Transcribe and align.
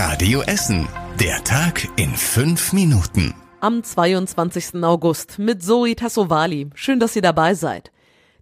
Radio 0.00 0.42
Essen. 0.42 0.88
Der 1.18 1.42
Tag 1.42 1.88
in 1.96 2.14
fünf 2.14 2.72
Minuten. 2.72 3.34
Am 3.58 3.82
22. 3.82 4.84
August 4.84 5.40
mit 5.40 5.60
Zoe 5.60 5.96
Tassovali. 5.96 6.70
Schön, 6.76 7.00
dass 7.00 7.16
ihr 7.16 7.22
dabei 7.22 7.54
seid. 7.54 7.90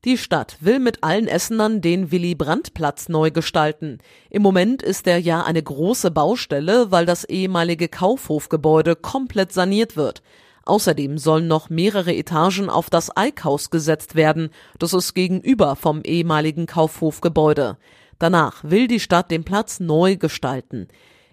Die 0.04 0.18
Stadt 0.18 0.58
will 0.60 0.80
mit 0.80 1.02
allen 1.02 1.26
Essenern 1.26 1.80
den 1.80 2.12
Willy-Brandt-Platz 2.12 3.08
neu 3.08 3.30
gestalten. 3.30 4.00
Im 4.28 4.42
Moment 4.42 4.82
ist 4.82 5.06
er 5.06 5.16
ja 5.16 5.44
eine 5.44 5.62
große 5.62 6.10
Baustelle, 6.10 6.90
weil 6.90 7.06
das 7.06 7.24
ehemalige 7.24 7.88
Kaufhofgebäude 7.88 8.94
komplett 8.94 9.50
saniert 9.54 9.96
wird. 9.96 10.22
Außerdem 10.66 11.16
sollen 11.16 11.48
noch 11.48 11.70
mehrere 11.70 12.14
Etagen 12.14 12.68
auf 12.68 12.90
das 12.90 13.16
Eickhaus 13.16 13.70
gesetzt 13.70 14.14
werden. 14.14 14.50
Das 14.78 14.92
ist 14.92 15.14
gegenüber 15.14 15.74
vom 15.74 16.02
ehemaligen 16.02 16.66
Kaufhofgebäude. 16.66 17.78
Danach 18.18 18.62
will 18.62 18.88
die 18.88 19.00
Stadt 19.00 19.30
den 19.30 19.44
Platz 19.44 19.80
neu 19.80 20.16
gestalten. 20.16 20.88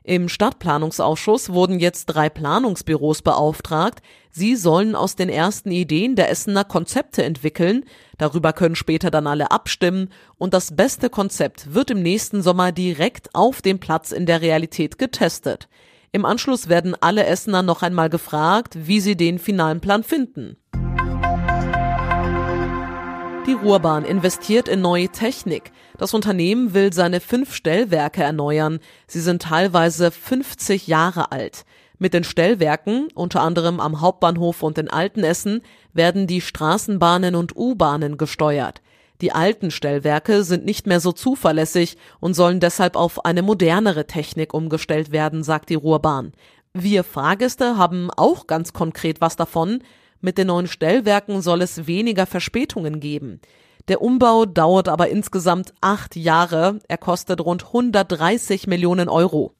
Im 0.05 0.27
Stadtplanungsausschuss 0.27 1.51
wurden 1.51 1.79
jetzt 1.79 2.07
drei 2.07 2.29
Planungsbüros 2.29 3.21
beauftragt. 3.21 4.01
Sie 4.31 4.57
sollen 4.57 4.95
aus 4.95 5.15
den 5.15 5.29
ersten 5.29 5.71
Ideen 5.71 6.17
der 6.17 6.29
Essener 6.29 6.65
Konzepte 6.65 7.23
entwickeln. 7.23 7.85
Darüber 8.17 8.51
können 8.51 8.75
später 8.75 9.11
dann 9.11 9.27
alle 9.27 9.51
abstimmen. 9.51 10.09
Und 10.37 10.53
das 10.53 10.75
beste 10.75 11.09
Konzept 11.09 11.73
wird 11.73 11.89
im 11.89 12.01
nächsten 12.01 12.41
Sommer 12.41 12.73
direkt 12.73 13.33
auf 13.33 13.61
dem 13.61 13.79
Platz 13.79 14.11
in 14.11 14.25
der 14.25 14.41
Realität 14.41 14.97
getestet. 14.97 15.69
Im 16.11 16.25
Anschluss 16.25 16.67
werden 16.67 16.95
alle 16.99 17.25
Essener 17.25 17.63
noch 17.63 17.81
einmal 17.81 18.09
gefragt, 18.09 18.75
wie 18.75 18.99
sie 18.99 19.15
den 19.15 19.39
finalen 19.39 19.79
Plan 19.79 20.03
finden. 20.03 20.57
Die 23.45 23.53
Ruhrbahn 23.53 24.05
investiert 24.05 24.69
in 24.69 24.79
neue 24.79 25.09
Technik. 25.09 25.73
Das 25.97 26.13
Unternehmen 26.13 26.73
will 26.73 26.93
seine 26.93 27.19
fünf 27.19 27.53
Stellwerke 27.53 28.23
erneuern. 28.23 28.79
Sie 29.05 29.19
sind 29.19 29.41
teilweise 29.41 30.11
50 30.11 30.87
Jahre 30.87 31.33
alt. 31.33 31.65
Mit 31.99 32.13
den 32.13 32.23
Stellwerken, 32.23 33.09
unter 33.13 33.41
anderem 33.41 33.81
am 33.81 33.99
Hauptbahnhof 33.99 34.63
und 34.63 34.77
in 34.77 34.89
Altenessen, 34.89 35.61
werden 35.91 36.25
die 36.25 36.39
Straßenbahnen 36.39 37.35
und 37.35 37.53
U-Bahnen 37.53 38.17
gesteuert. 38.17 38.81
Die 39.19 39.33
alten 39.33 39.71
Stellwerke 39.71 40.45
sind 40.45 40.63
nicht 40.63 40.87
mehr 40.87 41.01
so 41.01 41.11
zuverlässig 41.11 41.97
und 42.21 42.35
sollen 42.35 42.61
deshalb 42.61 42.95
auf 42.95 43.25
eine 43.25 43.41
modernere 43.41 44.07
Technik 44.07 44.53
umgestellt 44.53 45.11
werden, 45.11 45.43
sagt 45.43 45.69
die 45.69 45.75
Ruhrbahn. 45.75 46.31
Wir 46.73 47.03
Fahrgäste 47.03 47.77
haben 47.77 48.09
auch 48.09 48.47
ganz 48.47 48.71
konkret 48.71 49.19
was 49.19 49.35
davon. 49.35 49.83
Mit 50.25 50.37
den 50.37 50.47
neuen 50.47 50.67
Stellwerken 50.67 51.41
soll 51.41 51.61
es 51.61 51.85
weniger 51.85 52.25
Verspätungen 52.25 53.01
geben. 53.01 53.41
Der 53.89 54.01
Umbau 54.01 54.45
dauert 54.45 54.87
aber 54.87 55.09
insgesamt 55.09 55.73
acht 55.81 56.15
Jahre. 56.15 56.79
Er 56.87 56.97
kostet 56.97 57.41
rund 57.41 57.65
130 57.65 58.65
Millionen 58.67 59.09
Euro. 59.09 59.53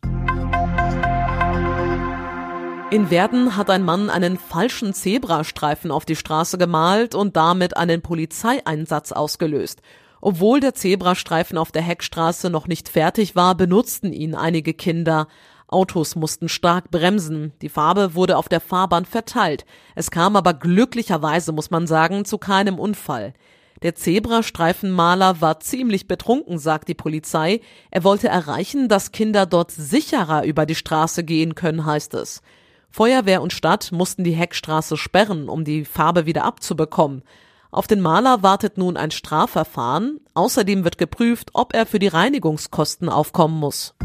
In 2.91 3.09
Werden 3.09 3.57
hat 3.57 3.69
ein 3.69 3.83
Mann 3.83 4.09
einen 4.09 4.37
falschen 4.37 4.93
Zebrastreifen 4.93 5.91
auf 5.91 6.05
die 6.05 6.15
Straße 6.15 6.57
gemalt 6.57 7.13
und 7.13 7.35
damit 7.35 7.75
einen 7.75 8.01
Polizeieinsatz 8.01 9.11
ausgelöst. 9.11 9.81
Obwohl 10.21 10.61
der 10.61 10.73
Zebrastreifen 10.73 11.57
auf 11.57 11.73
der 11.73 11.81
Heckstraße 11.81 12.49
noch 12.49 12.69
nicht 12.69 12.87
fertig 12.87 13.35
war, 13.35 13.55
benutzten 13.55 14.13
ihn 14.13 14.33
einige 14.33 14.73
Kinder. 14.73 15.27
Autos 15.73 16.15
mussten 16.15 16.47
stark 16.47 16.91
bremsen. 16.91 17.51
Die 17.61 17.69
Farbe 17.69 18.15
wurde 18.15 18.37
auf 18.37 18.47
der 18.47 18.61
Fahrbahn 18.61 19.05
verteilt. 19.05 19.65
Es 19.95 20.11
kam 20.11 20.35
aber 20.35 20.53
glücklicherweise, 20.53 21.51
muss 21.51 21.71
man 21.71 21.87
sagen, 21.87 22.23
zu 22.23 22.37
keinem 22.37 22.79
Unfall. 22.79 23.33
Der 23.81 23.95
Zebrastreifenmaler 23.95 25.41
war 25.41 25.59
ziemlich 25.59 26.07
betrunken, 26.07 26.57
sagt 26.57 26.87
die 26.87 26.93
Polizei. 26.93 27.59
Er 27.91 28.05
wollte 28.05 28.29
erreichen, 28.29 28.87
dass 28.87 29.11
Kinder 29.11 29.45
dort 29.45 29.71
sicherer 29.71 30.45
über 30.45 30.65
die 30.65 30.75
Straße 30.75 31.25
gehen 31.25 31.53
können, 31.55 31.85
heißt 31.85 32.13
es. 32.13 32.41
Feuerwehr 32.89 33.41
und 33.41 33.51
Stadt 33.51 33.91
mussten 33.91 34.23
die 34.23 34.31
Heckstraße 34.31 34.95
sperren, 34.95 35.49
um 35.49 35.65
die 35.65 35.83
Farbe 35.83 36.25
wieder 36.25 36.45
abzubekommen. 36.45 37.23
Auf 37.71 37.87
den 37.87 38.01
Maler 38.01 38.43
wartet 38.43 38.77
nun 38.77 38.95
ein 38.95 39.09
Strafverfahren. 39.09 40.19
Außerdem 40.35 40.83
wird 40.83 40.99
geprüft, 40.99 41.49
ob 41.53 41.73
er 41.73 41.87
für 41.87 41.97
die 41.97 42.07
Reinigungskosten 42.07 43.09
aufkommen 43.09 43.59
muss. 43.59 43.95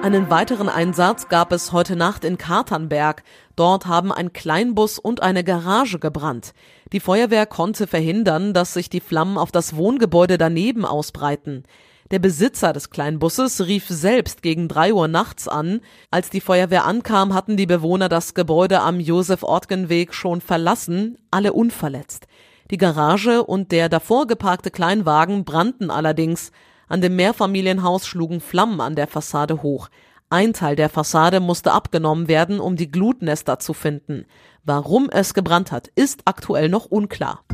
Einen 0.00 0.30
weiteren 0.30 0.68
Einsatz 0.68 1.28
gab 1.28 1.52
es 1.52 1.72
heute 1.72 1.96
Nacht 1.96 2.24
in 2.24 2.38
Katernberg. 2.38 3.24
Dort 3.56 3.86
haben 3.86 4.12
ein 4.12 4.32
Kleinbus 4.32 5.00
und 5.00 5.22
eine 5.22 5.42
Garage 5.42 5.98
gebrannt. 5.98 6.54
Die 6.92 7.00
Feuerwehr 7.00 7.46
konnte 7.46 7.88
verhindern, 7.88 8.54
dass 8.54 8.74
sich 8.74 8.88
die 8.88 9.00
Flammen 9.00 9.36
auf 9.36 9.50
das 9.50 9.74
Wohngebäude 9.74 10.38
daneben 10.38 10.84
ausbreiten. 10.84 11.64
Der 12.12 12.20
Besitzer 12.20 12.72
des 12.72 12.90
Kleinbusses 12.90 13.66
rief 13.66 13.88
selbst 13.88 14.40
gegen 14.40 14.68
drei 14.68 14.94
Uhr 14.94 15.08
nachts 15.08 15.48
an. 15.48 15.80
Als 16.12 16.30
die 16.30 16.40
Feuerwehr 16.40 16.86
ankam, 16.86 17.34
hatten 17.34 17.56
die 17.56 17.66
Bewohner 17.66 18.08
das 18.08 18.34
Gebäude 18.34 18.80
am 18.80 19.00
Josef-Ortgen-Weg 19.00 20.14
schon 20.14 20.40
verlassen, 20.40 21.18
alle 21.32 21.52
unverletzt. 21.52 22.28
Die 22.70 22.78
Garage 22.78 23.42
und 23.42 23.72
der 23.72 23.88
davor 23.88 24.26
geparkte 24.26 24.70
Kleinwagen 24.70 25.44
brannten 25.44 25.90
allerdings. 25.90 26.52
An 26.88 27.02
dem 27.02 27.16
Mehrfamilienhaus 27.16 28.06
schlugen 28.06 28.40
Flammen 28.40 28.80
an 28.80 28.96
der 28.96 29.06
Fassade 29.06 29.62
hoch. 29.62 29.88
Ein 30.30 30.54
Teil 30.54 30.74
der 30.74 30.88
Fassade 30.88 31.38
musste 31.40 31.72
abgenommen 31.72 32.28
werden, 32.28 32.60
um 32.60 32.76
die 32.76 32.90
Glutnester 32.90 33.58
zu 33.58 33.74
finden. 33.74 34.24
Warum 34.64 35.10
es 35.10 35.34
gebrannt 35.34 35.70
hat, 35.70 35.88
ist 35.94 36.22
aktuell 36.24 36.70
noch 36.70 36.86
unklar. 36.86 37.44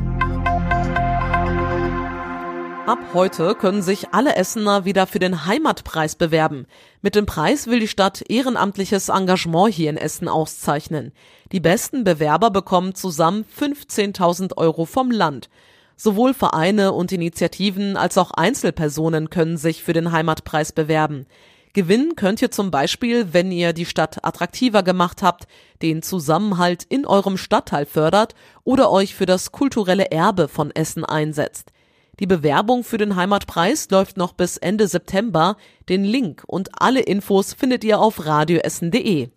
Ab 2.86 2.98
heute 3.14 3.54
können 3.54 3.80
sich 3.80 4.12
alle 4.12 4.36
Essener 4.36 4.84
wieder 4.84 5.06
für 5.06 5.18
den 5.18 5.46
Heimatpreis 5.46 6.16
bewerben. 6.16 6.66
Mit 7.00 7.14
dem 7.14 7.26
Preis 7.26 7.66
will 7.66 7.80
die 7.80 7.88
Stadt 7.88 8.22
ehrenamtliches 8.28 9.08
Engagement 9.08 9.72
hier 9.72 9.90
in 9.90 9.96
Essen 9.96 10.28
auszeichnen. 10.28 11.12
Die 11.50 11.60
besten 11.60 12.04
Bewerber 12.04 12.50
bekommen 12.50 12.94
zusammen 12.94 13.46
15.000 13.58 14.56
Euro 14.58 14.84
vom 14.84 15.10
Land. 15.10 15.48
Sowohl 15.96 16.34
Vereine 16.34 16.92
und 16.92 17.12
Initiativen 17.12 17.96
als 17.96 18.18
auch 18.18 18.32
Einzelpersonen 18.32 19.30
können 19.30 19.56
sich 19.56 19.82
für 19.82 19.92
den 19.92 20.12
Heimatpreis 20.12 20.72
bewerben. 20.72 21.26
Gewinnen 21.72 22.14
könnt 22.14 22.40
ihr 22.40 22.52
zum 22.52 22.70
Beispiel, 22.70 23.32
wenn 23.32 23.50
ihr 23.50 23.72
die 23.72 23.84
Stadt 23.84 24.24
attraktiver 24.24 24.84
gemacht 24.84 25.22
habt, 25.22 25.48
den 25.82 26.02
Zusammenhalt 26.02 26.84
in 26.84 27.04
eurem 27.04 27.36
Stadtteil 27.36 27.84
fördert 27.84 28.36
oder 28.62 28.92
euch 28.92 29.14
für 29.14 29.26
das 29.26 29.50
kulturelle 29.50 30.12
Erbe 30.12 30.46
von 30.46 30.70
Essen 30.70 31.04
einsetzt. 31.04 31.72
Die 32.20 32.26
Bewerbung 32.26 32.84
für 32.84 32.98
den 32.98 33.16
Heimatpreis 33.16 33.90
läuft 33.90 34.16
noch 34.16 34.34
bis 34.34 34.56
Ende 34.56 34.86
September. 34.86 35.56
Den 35.88 36.04
Link 36.04 36.44
und 36.46 36.70
alle 36.80 37.00
Infos 37.00 37.54
findet 37.54 37.82
ihr 37.82 37.98
auf 37.98 38.24
radioessen.de. 38.24 39.30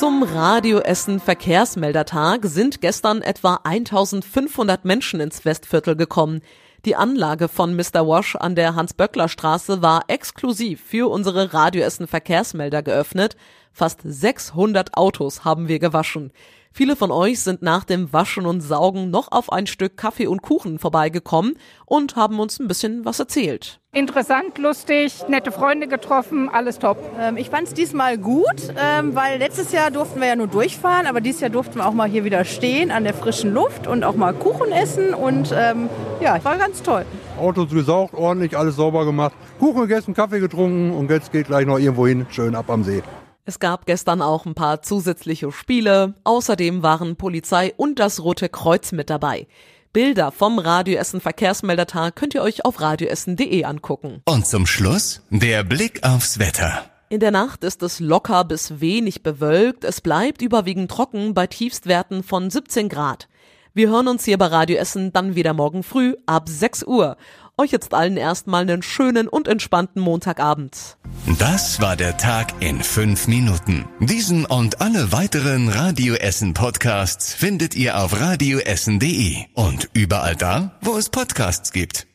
Zum 0.00 0.22
Radioessen 0.22 1.20
Verkehrsmeldertag 1.20 2.46
sind 2.46 2.80
gestern 2.80 3.20
etwa 3.20 3.60
1500 3.64 4.86
Menschen 4.86 5.20
ins 5.20 5.44
Westviertel 5.44 5.94
gekommen. 5.94 6.40
Die 6.86 6.96
Anlage 6.96 7.48
von 7.48 7.76
Mr. 7.76 8.08
Wash 8.08 8.34
an 8.34 8.54
der 8.54 8.76
Hans-Böckler-Straße 8.76 9.82
war 9.82 10.04
exklusiv 10.08 10.80
für 10.82 11.10
unsere 11.10 11.52
Radioessen 11.52 12.06
Verkehrsmelder 12.06 12.82
geöffnet. 12.82 13.36
Fast 13.74 14.00
600 14.02 14.96
Autos 14.96 15.44
haben 15.44 15.68
wir 15.68 15.78
gewaschen. 15.78 16.32
Viele 16.72 16.94
von 16.94 17.10
euch 17.10 17.40
sind 17.40 17.62
nach 17.62 17.82
dem 17.82 18.12
Waschen 18.12 18.46
und 18.46 18.60
Saugen 18.60 19.10
noch 19.10 19.32
auf 19.32 19.50
ein 19.52 19.66
Stück 19.66 19.96
Kaffee 19.96 20.28
und 20.28 20.40
Kuchen 20.40 20.78
vorbeigekommen 20.78 21.54
und 21.84 22.14
haben 22.14 22.38
uns 22.38 22.60
ein 22.60 22.68
bisschen 22.68 23.04
was 23.04 23.18
erzählt. 23.18 23.80
Interessant, 23.92 24.56
lustig, 24.56 25.26
nette 25.28 25.50
Freunde 25.50 25.88
getroffen, 25.88 26.48
alles 26.48 26.78
top. 26.78 26.96
Ähm, 27.18 27.36
ich 27.36 27.50
fand 27.50 27.66
es 27.66 27.74
diesmal 27.74 28.18
gut, 28.18 28.72
ähm, 28.80 29.16
weil 29.16 29.40
letztes 29.40 29.72
Jahr 29.72 29.90
durften 29.90 30.20
wir 30.20 30.28
ja 30.28 30.36
nur 30.36 30.46
durchfahren, 30.46 31.08
aber 31.08 31.20
dieses 31.20 31.40
Jahr 31.40 31.50
durften 31.50 31.78
wir 31.78 31.88
auch 31.88 31.92
mal 31.92 32.08
hier 32.08 32.22
wieder 32.22 32.44
stehen 32.44 32.92
an 32.92 33.02
der 33.02 33.14
frischen 33.14 33.52
Luft 33.52 33.88
und 33.88 34.04
auch 34.04 34.14
mal 34.14 34.32
Kuchen 34.32 34.70
essen 34.70 35.12
und 35.12 35.52
ähm, 35.52 35.88
ja, 36.20 36.42
war 36.44 36.56
ganz 36.56 36.84
toll. 36.84 37.04
Autos 37.36 37.70
gesaugt, 37.70 38.14
ordentlich, 38.14 38.56
alles 38.56 38.76
sauber 38.76 39.04
gemacht, 39.04 39.34
Kuchen 39.58 39.88
gegessen, 39.88 40.14
Kaffee 40.14 40.38
getrunken 40.38 40.92
und 40.92 41.10
jetzt 41.10 41.32
geht 41.32 41.48
gleich 41.48 41.66
noch 41.66 41.80
irgendwo 41.80 42.06
hin, 42.06 42.26
schön 42.30 42.54
ab 42.54 42.70
am 42.70 42.84
See. 42.84 43.02
Es 43.44 43.58
gab 43.58 43.86
gestern 43.86 44.22
auch 44.22 44.44
ein 44.46 44.54
paar 44.54 44.82
zusätzliche 44.82 45.50
Spiele. 45.50 46.14
Außerdem 46.24 46.82
waren 46.82 47.16
Polizei 47.16 47.72
und 47.76 47.98
das 47.98 48.22
Rote 48.22 48.48
Kreuz 48.48 48.92
mit 48.92 49.10
dabei. 49.10 49.46
Bilder 49.92 50.30
vom 50.30 50.58
Radioessen 50.58 51.20
Verkehrsmeldertag 51.20 52.14
könnt 52.14 52.34
ihr 52.34 52.42
euch 52.42 52.64
auf 52.64 52.80
radioessen.de 52.80 53.64
angucken. 53.64 54.22
Und 54.26 54.46
zum 54.46 54.66
Schluss 54.66 55.22
der 55.30 55.64
Blick 55.64 56.04
aufs 56.04 56.38
Wetter. 56.38 56.84
In 57.08 57.18
der 57.18 57.32
Nacht 57.32 57.64
ist 57.64 57.82
es 57.82 57.98
locker 57.98 58.44
bis 58.44 58.80
wenig 58.80 59.24
bewölkt. 59.24 59.82
Es 59.82 60.00
bleibt 60.00 60.42
überwiegend 60.42 60.90
trocken 60.90 61.34
bei 61.34 61.48
Tiefstwerten 61.48 62.22
von 62.22 62.50
17 62.50 62.88
Grad. 62.88 63.28
Wir 63.74 63.88
hören 63.88 64.06
uns 64.06 64.24
hier 64.24 64.38
bei 64.38 64.46
Radio 64.46 64.76
Essen 64.76 65.12
dann 65.12 65.34
wieder 65.34 65.52
morgen 65.52 65.82
früh 65.82 66.14
ab 66.26 66.48
6 66.48 66.84
Uhr. 66.84 67.16
Euch 67.60 67.72
jetzt 67.72 67.92
allen 67.92 68.16
erstmal 68.16 68.62
einen 68.62 68.82
schönen 68.82 69.28
und 69.28 69.46
entspannten 69.46 70.00
Montagabend. 70.00 70.96
Das 71.38 71.78
war 71.82 71.94
der 71.94 72.16
Tag 72.16 72.54
in 72.60 72.82
fünf 72.82 73.28
Minuten. 73.28 73.84
Diesen 74.00 74.46
und 74.46 74.80
alle 74.80 75.12
weiteren 75.12 75.68
Radio 75.68 76.14
Essen 76.14 76.54
Podcasts 76.54 77.34
findet 77.34 77.76
ihr 77.76 77.98
auf 78.02 78.18
radioessen.de 78.18 79.44
und 79.52 79.90
überall 79.92 80.36
da, 80.36 80.78
wo 80.80 80.96
es 80.96 81.10
Podcasts 81.10 81.72
gibt. 81.72 82.06